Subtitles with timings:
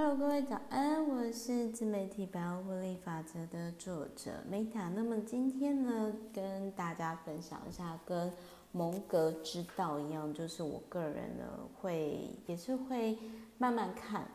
[0.00, 4.88] Hello，各位早安，我是自媒体百万获利法则的作者 Meta。
[4.94, 8.32] 那么今天呢，跟大家分享一下跟
[8.70, 13.18] 蒙格之道一样，就是我个人呢会也是会
[13.58, 14.28] 慢慢看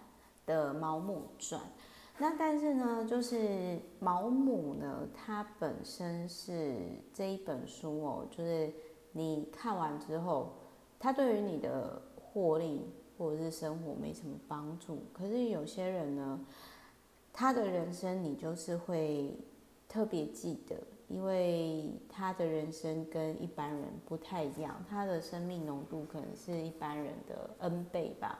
[0.46, 1.62] 的《毛姆传》。
[2.18, 6.76] 那但是呢，就是毛姆呢，他本身是
[7.14, 8.70] 这一本书哦，就是
[9.14, 10.56] 你看完之后，
[11.00, 12.86] 他对于你的获利。
[13.18, 16.40] 或者是生活没什么帮助，可是有些人呢，
[17.32, 19.38] 他的人生你就是会
[19.88, 20.76] 特别记得，
[21.08, 28.40] 因为他的人生跟一般人不太一样，他的生命浓度可能是一般人的 N 倍吧。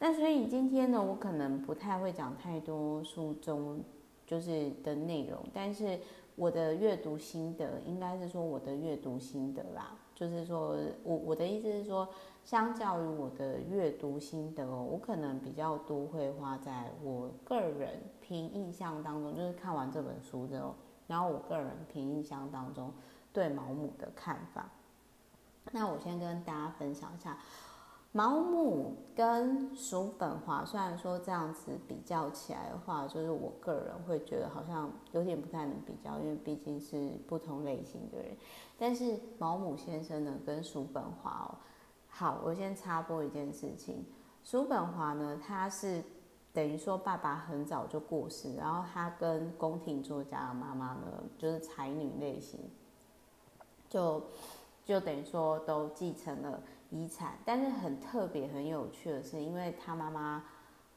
[0.00, 3.80] 那所以今天呢，我可能不太会讲太多书中
[4.26, 5.98] 就是的内容，但是
[6.34, 12.08] 我的阅读心得应该是说我的阅读心得啦，就是说我我的意思是说。
[12.44, 20.74] 相较于我的阅读心得哦，我可能比较多会花在我个人凭印象当中，就是看完这本书之后，
[21.06, 22.92] 然后我个人凭印象当中
[23.32, 24.68] 对毛姆的看法。
[25.72, 27.38] 那我先跟大家分享一下，
[28.12, 38.36] 毛姆跟叔本华，虽然说这样子比较起来的话，就是我个人会觉得好像有点不太能比较，因为毕竟是不同类型的人。
[38.78, 41.56] 但是毛姆先生呢，跟叔本华哦。
[42.16, 44.06] 好，我先插播一件事情。
[44.44, 46.00] 叔本华呢，他是
[46.52, 52.60] 等于说爸爸很早就过世，然后他跟宫廷作家的妈妈呢，就是才女类型，
[53.88, 54.22] 就
[54.84, 57.32] 就等于说都继承了遗产。
[57.44, 60.44] 但是很特别、很有趣的是，因为他妈妈，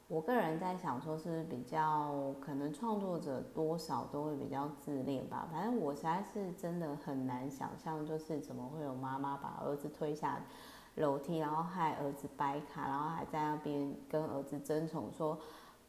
[0.06, 5.48] 我个人在想说，是不是比较可能创作者多少都会比较自恋吧？
[5.50, 10.40] 反正我实在是真的很难想象，就是怎么会有妈妈把儿子推下
[10.98, 15.38] 楼梯，然后害儿子掰卡，然后还在那边跟儿子争宠，说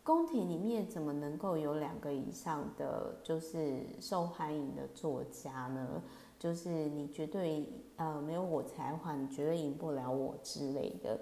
[0.04, 6.02] 宫廷里面怎么能够有两个以上的就是受欢迎的作家呢？
[6.40, 11.20] 就是你绝对呃没有我才华，你绝对赢不了我之类的。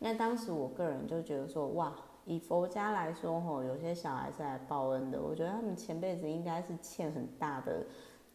[0.00, 1.94] 那当时我个人就觉得说，哇，
[2.24, 7.86] 以佛家来说吼，有些小孩是来报恩的，我觉得他们前辈子应该是欠很大的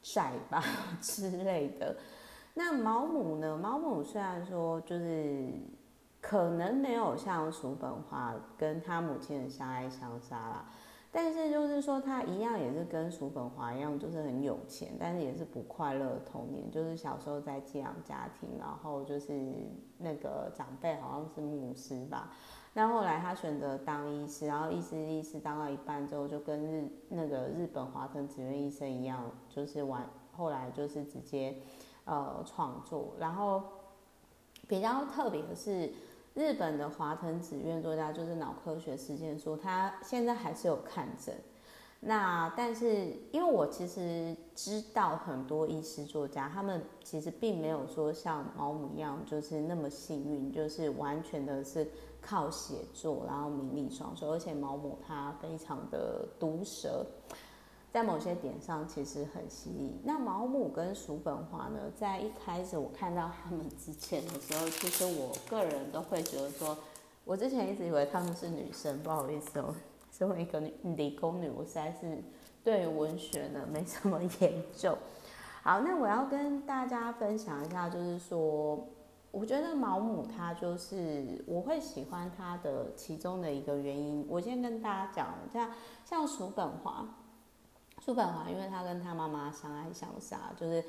[0.02, 0.64] 债吧
[1.02, 1.96] 之类的。
[2.56, 3.58] 那毛姆呢？
[3.58, 5.50] 毛姆虽然说就是
[6.22, 10.66] 可能没有像叔本华跟他母亲的相爱相杀啦，
[11.12, 16.70] 但是就是说他一样也是跟叔本华一样，就是很有钱，但是也是不快乐的童年。
[16.70, 19.34] 就是小时候在寄养家庭，然后就是
[19.98, 22.32] 那个长辈好像是牧师吧。
[22.76, 31.58] 那后来他选择当医师，然后医师医师当到一半之后，就跟日那个日本华藤子苑医生一样，就是完后来就是直接。
[32.06, 33.64] 呃，创作，然后
[34.68, 35.90] 比较特别的是，
[36.34, 41.34] 日本的华藤子苑作家就是脑科学实践书，他现在还是有看诊。
[42.06, 51.90] 那但是，因为我其实知道很多医师作家，他们其实并没有说像毛姆一样，就是那么幸运，就是完全的是
[52.22, 54.32] 靠写作，然后名利双收。
[54.32, 57.06] 而且毛姆他非常的毒舌。
[57.94, 60.02] 在某些点上其实很犀利。
[60.04, 66.76] 那毛姆跟叔本华呢，在一开始我看到他们之前的时候，其实我个人都会觉得说，
[67.24, 69.76] 我之前一直以为他们是女生，不好意思哦，
[70.12, 72.18] 身为一个女理工女，我实在是
[72.64, 74.98] 对文学呢没什么研究。
[75.62, 78.88] 好，那我要跟大家分享一下，就是说，
[79.30, 84.26] 我觉得毛姆他就是我会喜欢他的其中的一个原因。
[84.28, 85.70] 我先跟大家讲，像
[86.04, 87.08] 像叔本华。
[88.06, 90.84] 苏本华，因为他跟他妈妈相爱相杀，就是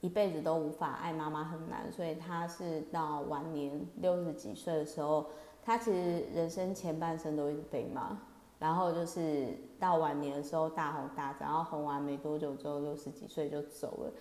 [0.00, 5.26] 一辈子都无法爱妈妈很难，所以他是到晚年六十几岁的时候，
[5.62, 8.16] 他其实人生前半生都一直被骂，
[8.58, 14.12] 然后就是到晚年的时候大红大紫，然后红完没多久之后六十几岁就走了，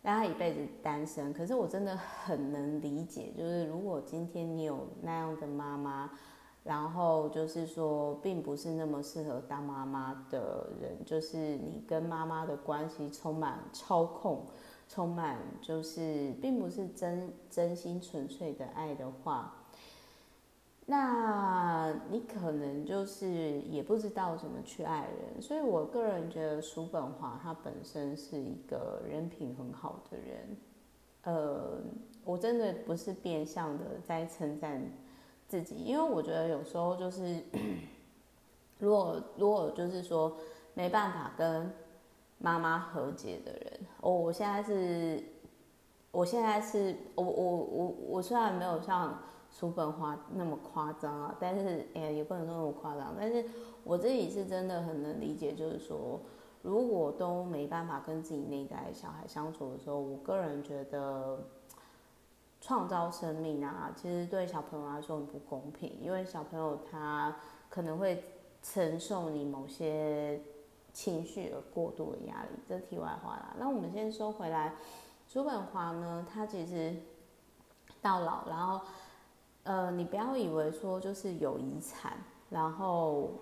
[0.00, 1.34] 但他一辈子单身。
[1.34, 6.10] 可是我真的很能理解，就是如果今天你有那样的妈妈。
[6.68, 14.44] 然后就是说，并不是那么适合当妈妈的人，就是你跟妈妈的关系充满操控，
[14.86, 19.54] 充满就是并不是真真心纯粹的爱的话，
[20.84, 25.40] 那你可能就是也不知道怎么去爱人。
[25.40, 30.56] 所以我个人觉得叔本华他本身是一个人品很好的人，
[31.22, 31.78] 呃，
[32.26, 34.82] 我真的不是变相的在称赞。
[35.48, 37.42] 自己，因为我觉得有时候就是，
[38.78, 40.36] 如果如果就是说
[40.74, 41.72] 没办法跟
[42.36, 45.24] 妈妈和解的人，哦，我现在是，
[46.12, 49.18] 我现在是我我我我虽然没有像
[49.50, 53.16] 叔本华那么夸张啊，但是哎、也不能说那么夸张。
[53.18, 53.44] 但是
[53.82, 56.20] 我自己是真的很能理解，就是说，
[56.60, 61.38] 如果都没办法跟自己内在小孩相处的时候，我个人觉得
[62.68, 67.34] 创造生命啊，其实对小朋友来说很不公平，因为小朋友他
[67.70, 68.22] 可能会
[68.62, 70.38] 承受你某些
[70.92, 72.48] 情绪而过度的压力。
[72.68, 73.56] 这题外话啦。
[73.58, 74.74] 那我们先说回来，
[75.26, 76.94] 叔本华呢，他其实
[78.02, 78.80] 到老，然后。
[79.64, 82.16] 呃，你不要以为说就是有遗产，
[82.48, 83.32] 然后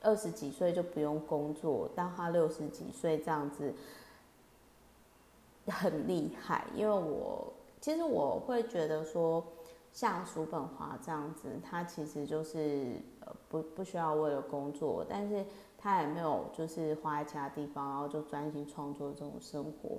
[0.00, 3.74] 二十几岁就不用工作，到他六十几岁这样子
[5.66, 6.64] 很厉害。
[6.76, 7.52] 因为我
[7.82, 9.44] 其实我会觉得说，
[9.92, 15.44] 像叔本华这样子，他其实就是呃不不需要为了工作，但是
[15.76, 19.98] 他也没有就是花在其他地方，然后就专心创作这种生活。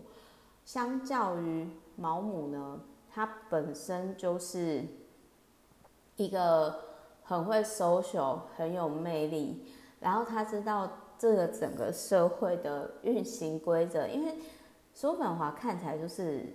[0.66, 2.80] 相较于毛姆呢，
[3.12, 4.84] 他本身就是。
[6.16, 6.80] 一个
[7.24, 9.66] 很会 social、很有魅力，
[10.00, 10.88] 然后他知道
[11.18, 14.08] 这个整个社会的运行规则。
[14.08, 14.36] 因为
[14.94, 16.46] 叔本华看起来就是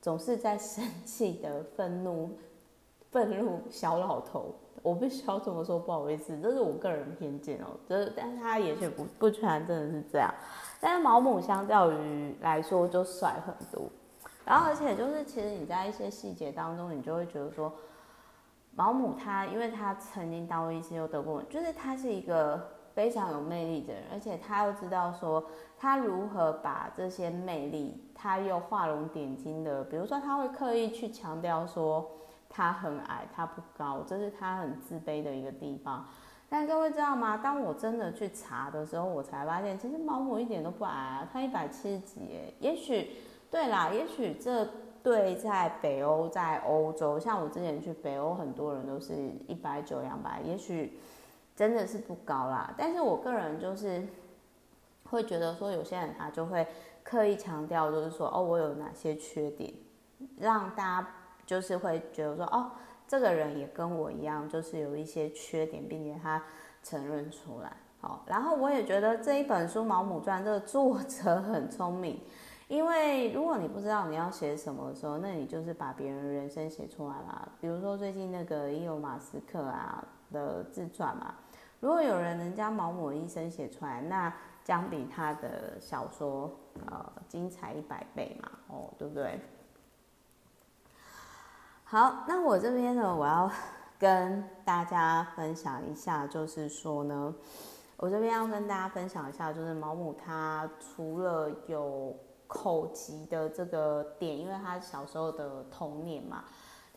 [0.00, 2.30] 总是在生气的愤怒、
[3.10, 4.54] 愤怒小老头。
[4.82, 7.66] 我不需要这么说，不好意思，这是我个人偏见哦。
[7.88, 10.32] 就是，但是他也许不不全真的是这样。
[10.80, 13.90] 但是毛姆相较于来说就帅很多，
[14.44, 17.72] 然后而且就是其实你在一些细节当中，你就会觉得说。
[18.76, 22.64] 毛姆他，因为他曾经当过医生又得过，就是他是一个
[22.98, 25.44] 非常有魅力的人，而且他又知道说
[25.78, 32.10] 他如何把这些魅力，他又画龙点睛的，比如说他会刻意去强调说
[32.48, 36.04] 他很矮，他不高，这是他很自卑的一个地方。
[36.48, 37.36] 但各位知道吗？
[37.36, 43.12] 当我真的去查的时候，我才发现其实毛姆一点都不矮啊，他一百七十几耶，也许
[43.48, 44.66] 对啦，也许这。
[45.00, 49.14] 对，在北欧，在欧洲，像我之前去北欧，很多人都是
[49.46, 50.98] 一百九、两百，也许
[51.58, 52.72] 真的是不高啦。
[52.78, 54.06] 但是我个人就是
[55.10, 56.64] 会觉得说，有些人他就会
[57.02, 59.74] 刻意强调，就是说，哦，我有哪些缺点，
[60.38, 61.08] 让大家
[61.44, 62.70] 就是会觉得说，哦，
[63.08, 66.40] 这个人也跟我一样，就是有一些缺点，并且他
[66.84, 67.76] 承认出来。
[68.00, 72.20] 好，然后我也觉得这一本书《毛姆传》这个作者 很聪明。
[72.68, 77.48] 因为如果你不知道你要写什么的时候，那你就是把别人人生写出来啦。
[77.62, 81.34] 比如说最近那个伊隆马斯克啊的自传嘛，
[81.80, 84.32] 如果有人能将毛姆医生写出来，那
[84.64, 86.50] 将比他的小说
[86.86, 89.40] 呃精彩一百倍嘛，哦，对不对？
[91.84, 93.50] 好，那我这边呢，我要
[93.98, 97.34] 跟大家分享一下，就是说呢，
[97.96, 102.14] 我这边要跟大家分享一下，就是毛姆他除了有
[102.46, 106.44] 口疾的这个点，因为他小时候的童年嘛，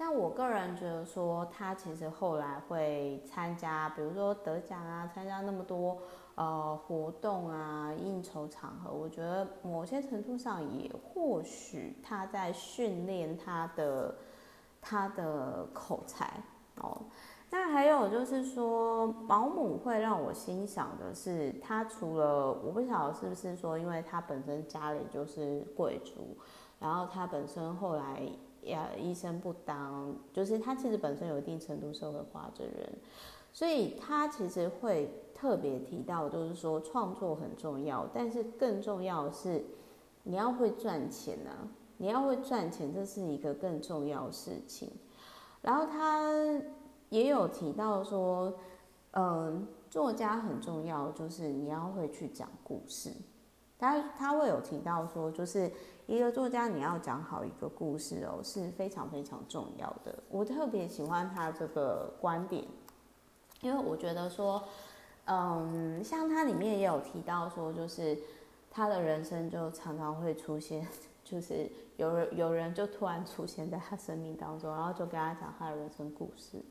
[0.03, 5.95] 但我个人觉得说，他其实后来会参加，比如说得奖啊，参加那么多
[6.33, 14.15] 呃活动啊，应酬场合，我觉得某些程度上也或许他在训练他的
[14.81, 16.33] 他的口才
[16.77, 17.03] 哦。
[17.51, 26.35] 那还有就是说，保姆会让我欣赏的是，他除了我不晓得是不是说，因为他本身家里就是贵族，
[26.79, 28.27] 然后他本身后来
[28.61, 32.93] 也医生不当，就是他其实本身有一定程度社会化的人，
[33.51, 39.63] 所以他其实会特别提到，就是说创作很重要，但是更重要的是
[40.23, 44.89] 你要会赚钱啊，你要会赚钱，这是一个更重要的事情。
[45.61, 46.61] 然后他。
[47.11, 48.53] 也有提到说，
[49.11, 53.11] 嗯，作家很重要，就是你要会去讲故事。
[53.77, 55.69] 他他会有提到说，就是
[56.11, 60.13] 一个作家你要讲好一个故事哦，是非常非常重要的。
[60.29, 62.65] 我特别喜欢他这个观点，
[63.61, 64.61] 因为我觉得说，
[65.23, 68.17] 嗯，像他里面也有提到说，就是
[68.69, 70.85] 他的人生就常常会出现，
[71.23, 76.61] 就是有人有人就突然出现在他生命当中，然后就跟他讲他的人生故事。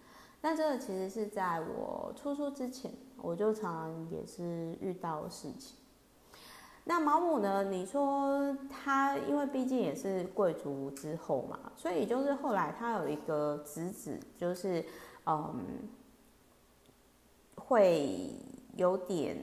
[0.43, 2.93] 那这个其实是在我出书之前，
[3.23, 5.79] 我就常常也是遇到的事情。
[6.91, 7.63] 那毛姆呢？
[7.63, 14.85] 你说他因为毕竟也是贵族之后嘛，所以就是后来他有一个侄子，就是
[15.25, 15.89] 嗯，
[17.55, 18.35] 会
[18.75, 19.39] 有点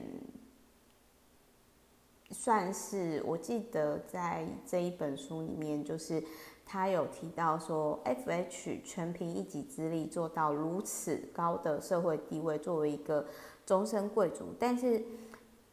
[2.28, 6.22] 算是，我记得在这一本书里面就是。
[6.70, 8.82] 他有提到说，F.H.
[8.84, 13.24] 全凭一己之力做到如此高的社会地位，作为一个
[13.64, 15.02] 终身贵族，但是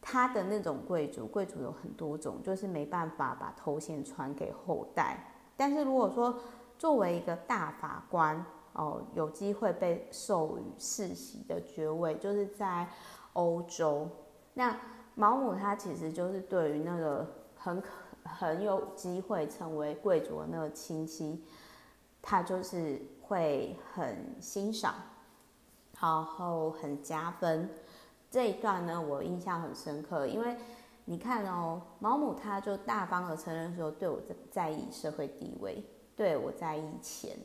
[0.08, 5.18] 他的那种贵族，贵族有很多种，就是没办法把头衔传给后代。
[5.58, 6.40] 但是如果说
[6.78, 12.88] 作为一个大法官，哦有机会被授予世袭的爵位，就是在
[13.34, 14.08] 欧洲。
[14.54, 14.78] 那
[15.16, 17.88] 毛姆他其实就是对于那个很可
[18.26, 21.44] 很有机会成为贵族的那个亲戚，
[22.22, 24.94] 他就是会很欣赏，
[26.00, 27.68] 然后很加分。
[28.36, 30.58] 这一段呢，我印象很深刻，因为
[31.06, 34.20] 你看哦，毛姆他就大方的承认说，对我
[34.52, 35.82] 在意社会地位，
[36.18, 37.38] 对我在意钱，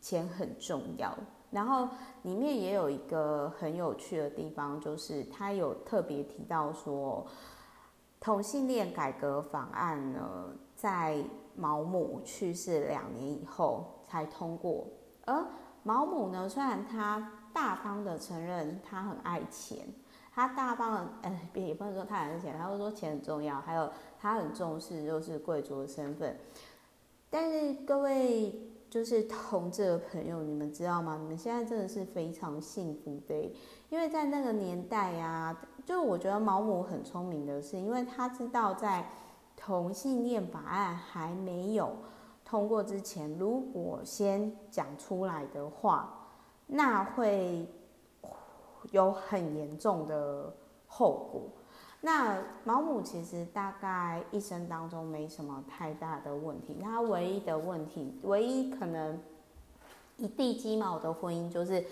[0.00, 1.14] 钱很重要。
[1.50, 1.86] 然后
[2.22, 7.26] 里面也有一个很有趣的地方，就是他有特别提到说，
[8.18, 11.22] 同性恋改革法案呢，在
[11.54, 14.86] 毛姆去世两年以后才通过。
[15.26, 15.44] 而
[15.82, 19.86] 毛姆呢，虽然他大方的承认他很爱钱。
[20.36, 23.90] 他大方的，呃，也不能说他很钱，他会说钱很重要，还有
[24.20, 26.38] 他很重视就是贵族的身份。
[27.30, 28.54] 但是各位
[28.90, 31.16] 就是同志的朋友，你们知道吗？
[31.18, 33.50] 你们现在真的是非常幸福的，
[33.88, 39.08] 因为在那个年代呀、啊，就我觉得毛姆很聪明的是，因为他知道在
[39.56, 41.96] 同性恋法案还没有
[42.44, 46.28] 通过之前，如果先讲出来的话，
[46.66, 47.66] 那会。
[48.92, 50.52] 有很严重的
[50.86, 51.42] 后果。
[52.00, 59.18] 那毛姆其实大概一生当中没什么太大的问题，他唯一的问题，唯一可能
[60.16, 61.84] 一地鸡毛的婚姻，就是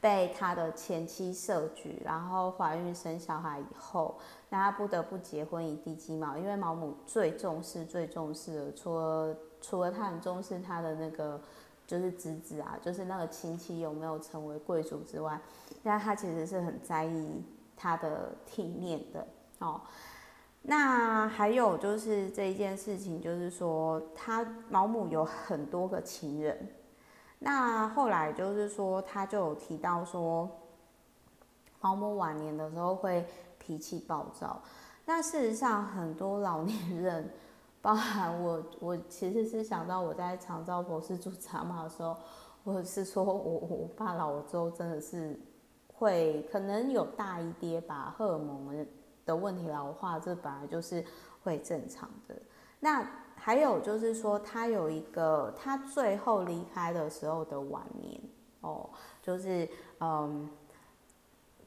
[0.00, 4.16] 被他的前妻设局，然后怀孕生小孩以后，
[4.48, 6.36] 那他不得不结婚一地鸡毛。
[6.36, 11.40] 因为毛姆最重视、最重视的，除了除了他很重视他的那个。
[11.86, 15.40] 就是侄子啊，就是那个亲戚有没有成为贵族之外，
[15.84, 17.44] 但他其实是很在意
[17.76, 19.24] 他的体面的
[19.60, 19.80] 哦。
[20.62, 26.68] 那还有就是这一件事情，就是说他毛姆有很多个情人。
[27.38, 30.50] 那后来就是说，他就有提到说，
[31.80, 33.24] 毛姆晚年的时候会
[33.58, 34.60] 脾气暴躁。
[35.04, 37.30] 那事实上，很多老年人。
[37.86, 42.16] 包含我，我其实是想到我在长照博士做查嘛的时候，
[42.64, 45.38] 我是说我我爸老了之后真的是
[45.86, 48.84] 会可能有大一跌吧，荷尔蒙
[49.24, 51.04] 的问题老化，这本来就是
[51.44, 52.34] 会正常的。
[52.80, 58.20] 那还有就是说，他有一个他最后离开的时候的晚年
[58.62, 58.90] 哦，
[59.22, 59.68] 就是
[60.00, 60.50] 嗯。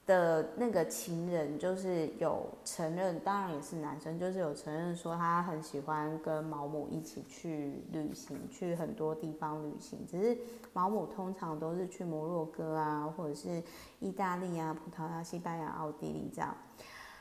[0.10, 10.00] 的那个情人就是有承认，当然也是男生，就是有承认说他很喜欢跟毛姆一起去旅行，去很多地方旅行。
[10.08, 10.36] 只是
[10.74, 13.62] 毛姆通常都是去摩洛哥啊，或者是
[14.00, 16.56] 意大利啊、葡萄牙、西班牙、奥地利这样。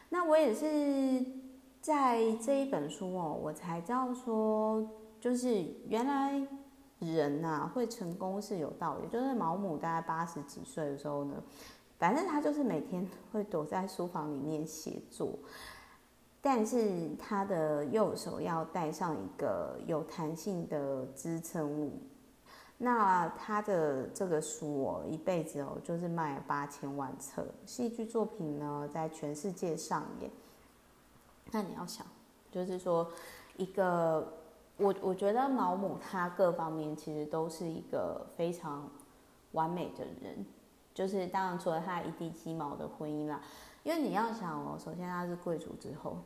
[0.08, 1.22] 那我也是
[1.82, 4.82] 在这一本书哦，我才知道说，
[5.20, 6.40] 就是原来
[7.00, 9.08] 人呐会成功是有道理。
[9.08, 11.34] 就是毛姆大概八十几岁的时候呢。
[11.98, 15.36] 反正他就是每天会躲在书房里面写作，
[16.40, 21.92] 但是他的右手要带上一个有弹性的支撑物。
[22.80, 30.30] 那他的这个书哦，一辈子哦，就是卖了八千万册，戏剧作品呢在全世界上演。
[31.50, 32.06] 那你要想，
[32.52, 33.10] 就是说
[33.56, 34.32] 一个
[34.76, 38.88] 我我觉得毛姆他各方面其实都是一个非常
[39.50, 40.46] 完美的人。
[40.98, 43.40] 就是当然，除了他一地鸡毛的婚姻啦，
[43.84, 46.16] 因为你要想哦，首先他是贵族之后，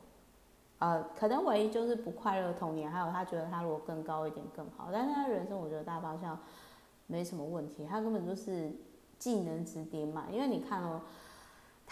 [0.78, 6.38] 呃，可能唯一就是不快乐童年，还有他觉得他如果更高一点更好，但是他人生我觉得大方向
[7.06, 8.72] 没什么问题，他根本就是
[9.18, 11.02] 技能之巅嘛，因为你看哦。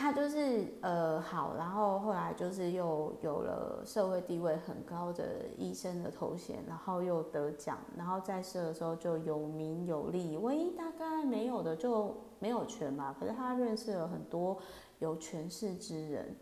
[0.01, 10.39] 他就是呃好，然后后来就是又有了社会地位很高的医生的头衔，然后又得奖，然后在世的时候就有名有利。
[10.39, 14.57] 唯一大概没有的就没有权嘛，可是他认识了很多
[15.01, 16.35] 有权势之人。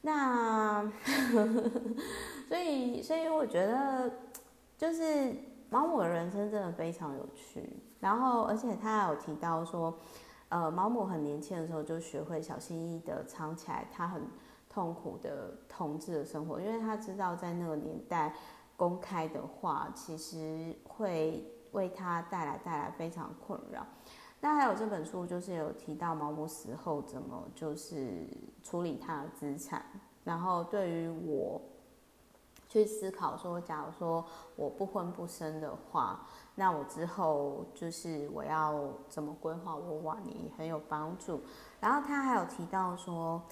[0.00, 0.88] 那
[2.48, 4.08] 所以所以我觉得
[4.78, 5.34] 就是
[5.68, 9.92] 毛姆的人生真的非常有趣，然后而且他还有提到说。
[10.54, 14.22] 呃，毛姆很年轻的时候就学会小心翼翼的藏起来他很
[14.68, 18.32] 痛苦的同志的生活，因为他知道在那个年代
[18.76, 23.84] 公开的话，其实会为他带来带来非常困扰。
[24.40, 28.24] 那还有这本书就是有提到毛姆死后怎么就是
[28.62, 29.84] 处理他的资产，
[30.22, 31.60] 然后对于我
[32.74, 34.24] 去思考说，假如说
[34.56, 36.26] 我不婚不生的话。
[36.56, 41.40] 那我之后就是我要怎么规划我晚年很有帮助。
[41.80, 43.42] 然后他还有提到说，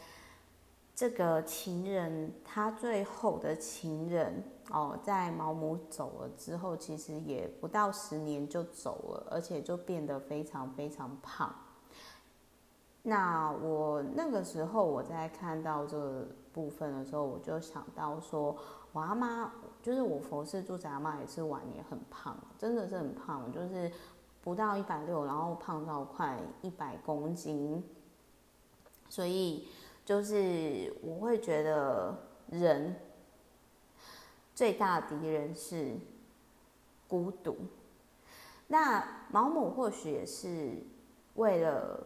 [0.94, 11.52] 这个情人他最后的情人哦，在毛姆走了之后，其实也不到十年就走了，而且就变得非常非常胖。
[13.02, 18.56] 那我那个时候我在看到这部分的时候，我就想到说，
[18.92, 23.90] 我阿妈就是我佛寺住宅阿妈也是晚年很胖，真的是很胖，就是
[24.42, 27.82] 不到一百六，然后胖到快一百公斤，
[29.08, 29.68] 所以。
[30.04, 32.12] 就是我会觉得
[32.50, 32.96] 人
[34.52, 35.96] 最大敌人是
[37.06, 37.56] 孤独。
[38.66, 40.76] 那毛姆或许也是
[41.36, 42.04] 为了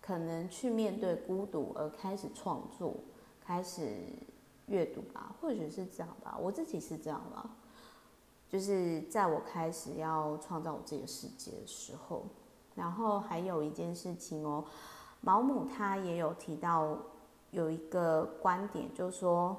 [0.00, 2.96] 可能去面对孤独而开始创作、
[3.44, 3.98] 开始
[4.66, 6.36] 阅读吧，或许是这样吧。
[6.40, 7.48] 我自己是这样吧，
[8.48, 12.24] 就是在我开始要创造我自己的世界的时候。
[12.74, 14.64] 然后还有一件事情哦，
[15.20, 16.96] 毛姆他也有提到。
[17.50, 19.56] 有一个观点，就是说，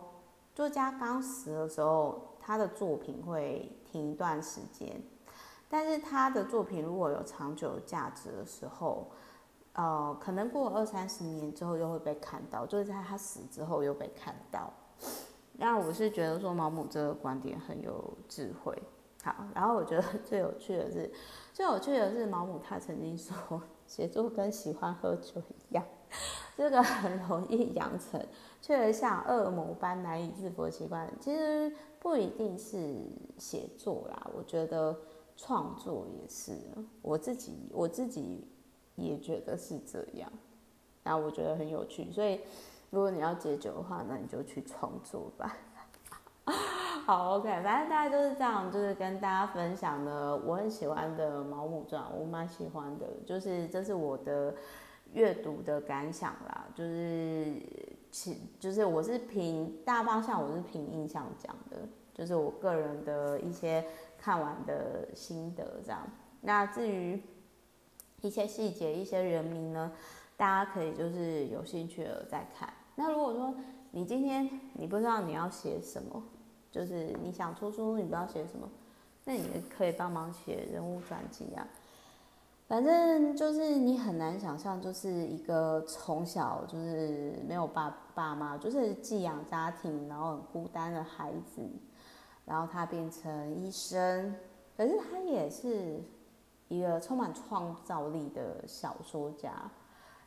[0.53, 5.01] 作家刚死的时候，他的作品会停一段时间，
[5.69, 9.07] 但是他的作品如果有长久价值的时候，
[9.71, 14.69] 呃，可能过二三十年之后又会被看到，就是在他死之后又被看到。
[15.57, 18.77] 那我是觉得说毛姆这个观点很有智慧。
[19.23, 21.11] 好，然后我觉得 最有趣的是，
[21.51, 25.83] 最有趣的是毛姆他曾经说，写作跟喜欢喝酒一样。
[26.55, 28.23] 这个很容易养成，
[28.61, 31.11] 却像恶魔般难以制服的习惯。
[31.19, 32.95] 其实不一定是
[33.37, 34.95] 写作啦，我觉得
[35.35, 36.53] 创作也是。
[37.01, 38.47] 我自己我自己
[38.95, 40.31] 也觉得是这样，
[41.03, 42.09] 那我觉得很有趣。
[42.11, 42.39] 所以
[42.95, 45.57] 如果你要戒酒的话，那你就去创作吧。
[47.05, 54.55] 好，OK，反正大概就是这样，就是跟大家分享的我很喜欢的毛姆传，我蛮喜欢的，就是这是我的。
[55.13, 57.55] 阅读的感想啦，就是
[58.11, 63.85] 其就是我是凭大方向，我是凭印象讲的，就是我个人的一些
[64.17, 66.01] 看完的心得这样。
[66.41, 67.21] 那至于
[68.19, 69.89] 一些细节、一些人名呢，
[70.35, 72.67] 大家可以就是有兴趣了再看。
[72.95, 73.53] 那如果说
[73.91, 76.23] 你今天你不知道你要写什么，
[76.71, 78.69] 就是你想出书，你不知道写什么，
[79.23, 81.67] 那你可以帮忙写人物传记啊。
[82.67, 91.61] 反正就是你很难想象，就是一个从小就是没有爸爸妈，就是寄养家庭，然后很孤单的孩子，
[92.43, 94.35] 然后他变成医生，
[94.75, 96.01] 可是他也是
[96.67, 99.69] 一个充满创造力的小说家，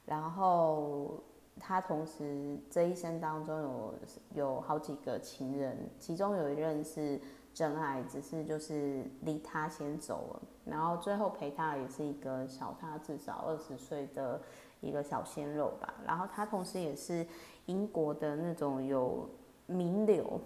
[0.06, 1.20] 然后
[1.58, 3.94] 他同时这一生当中有
[4.34, 7.20] 有好几个情人，其中有一任是。
[7.54, 14.40] 真爱只是就是离他先走了，然后最后陪他也是一个小他至少二十岁的
[14.80, 15.92] 一个小鲜肉吧。
[16.06, 17.26] 然后他同时也是
[17.66, 19.28] 英国的那种有
[19.66, 20.40] 名流，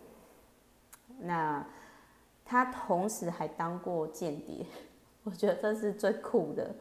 [1.19, 1.67] 那
[2.47, 4.65] 他同时还当过间谍，
[5.25, 6.75] 我觉得这是最酷的。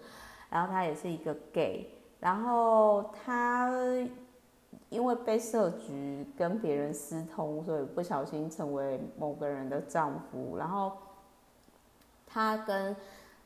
[0.49, 1.89] 然后他也是一个 gay，
[2.21, 3.69] 然后他。
[4.89, 10.57] 因为被设局跟别人私通，所以不小心成为某个人的丈夫。
[10.57, 10.91] 然后
[12.27, 12.93] 他跟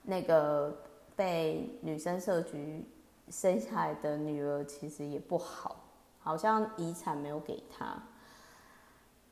[0.02, 0.76] 那个
[1.16, 2.84] 被女生设局
[3.30, 5.76] 生下来的女儿其实也不好，
[6.20, 7.96] 好像遗产没有给他。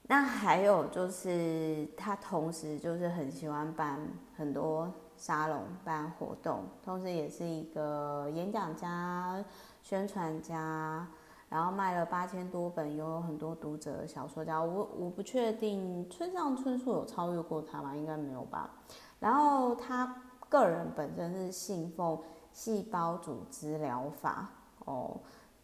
[0.03, 3.99] 那还有就是他同时就是很喜欢办
[4.38, 9.43] 很多沙龙、办活动，同时也是一个演讲家、
[9.82, 11.08] 宣传家。
[11.49, 14.60] 然后卖了八千多本，有很多读者小说家。
[14.60, 17.95] 我我不确定村上春树有超越过他吗？
[17.95, 18.71] 应该没有吧。
[19.19, 22.19] 然后他个人本身是信奉
[22.52, 24.49] 细胞组织疗法
[24.86, 25.15] 哦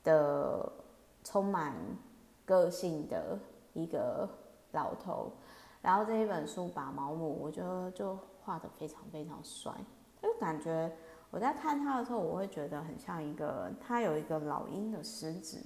[0.04, 0.72] 的，
[1.24, 1.74] 充满
[2.46, 3.40] 个性的
[3.74, 4.30] 一个
[4.74, 5.32] 老头。
[5.82, 8.16] 然后这一本书把毛姆，我觉得就
[8.50, 9.72] 画的非常非常帅，
[10.20, 10.92] 就感觉
[11.30, 15.64] 我在看他的时候，我会觉得很像一个他有一个老鹰的狮子。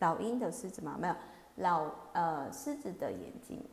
[0.00, 0.96] 老鹰的狮子吗？
[1.00, 1.14] 没有，
[1.58, 3.64] 老呃狮子的眼睛。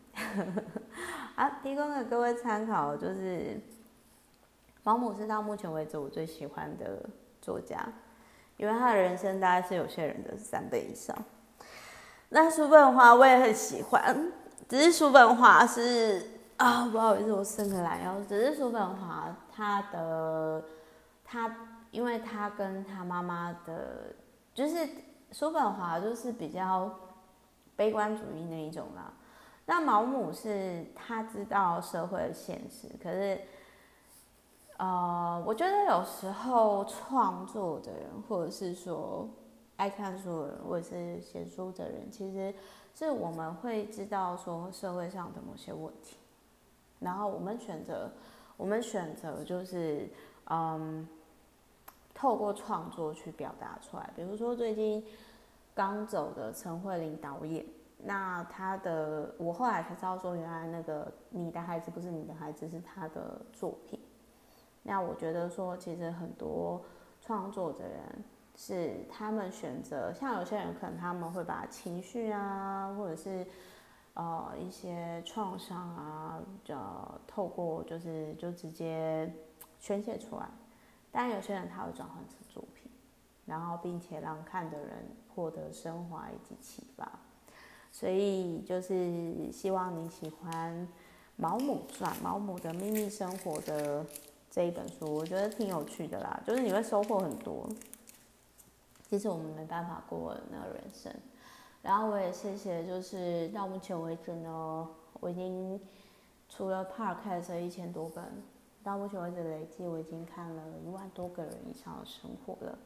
[1.36, 3.60] 好，提供给各位参考，就是
[4.84, 7.10] 毛姆是到目前为止我最喜欢的
[7.42, 7.84] 作家，
[8.58, 11.18] 因为他的人生大概是有些人的三倍以上。
[12.30, 14.32] 那叔本华我也很喜欢，
[14.70, 16.33] 只是叔本华是
[16.64, 20.64] 啊，不好意思，我伸个懒腰，只是叔本华他的
[21.26, 21.56] 他，
[21.92, 24.16] 因为他跟他妈妈的，
[24.54, 24.88] 就是。
[25.34, 26.92] 叔本华就是比较
[27.76, 29.12] 悲观主义那一种啦，
[29.66, 33.42] 那毛姆是他知道社会的现实，可是，
[34.78, 39.28] 呃，我觉得有时候创作的人，或者是说
[39.78, 42.54] 爱看书的人，或者是写书的人，其实
[42.94, 46.18] 是我们会知道说社会上的某些问题，
[47.04, 48.10] 然后我们选择，
[48.58, 50.10] 我们选择就是
[50.50, 51.08] 嗯，
[52.14, 54.10] 透过创作去表达出来。
[54.16, 55.04] 比如说最近
[55.76, 57.66] 刚走的陈慧琳导演，
[57.98, 64.00] 那他的我后来才知道说，原来那个你的孩子不是你的孩子，是他的作品。
[64.82, 66.82] 那我觉得说，其实很多
[67.22, 68.02] 创作的人
[68.56, 73.48] 是他们选择，像有些人可能他们会把情绪啊，或者是
[74.14, 76.76] 呃一些创伤啊，就
[77.28, 79.32] 透过就是就直接
[79.80, 80.50] 宣泄出来。
[81.12, 82.92] 但有些人他会转换成作品，
[83.46, 87.12] 然后并且让看的人获得升华以及启发。
[87.92, 90.88] 所以就是希望你喜欢
[91.36, 94.06] 《毛姆传》《毛姆的秘密生活》的。
[94.56, 97.68] 这一本书我觉得挺有趣的啦，就是你会收获很多。
[99.10, 101.12] 其实我们没办法过那个人生。
[101.84, 104.88] 然后我也谢谢，就是到目前为止呢，
[105.20, 105.80] 我已经
[106.48, 108.24] 除了 Podcast 一千多本，
[108.82, 112.80] 到目前为止累计我已经看了一万多个人以上的生活了。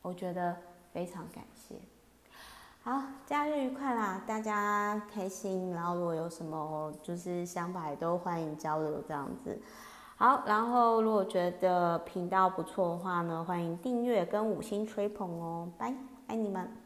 [0.00, 0.56] 我觉得
[0.92, 1.74] 非常感谢。
[2.82, 5.70] 好，假日愉快啦，大家开心。
[5.72, 9.58] 然后如果有什么就是想法，也都欢迎交流这样子。
[10.16, 15.94] 好，然后如果觉得频道不错的话呢，欢迎订阅跟五星吹捧哦，拜，
[16.28, 16.83] 爱你们。